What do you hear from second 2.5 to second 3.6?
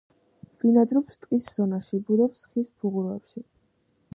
ხის ფუღუროებში.